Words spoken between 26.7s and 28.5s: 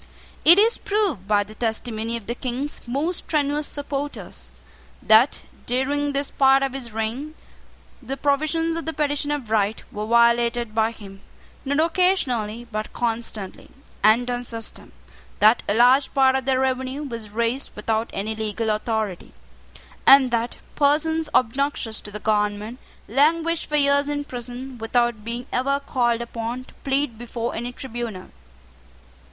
plead before any tribunal.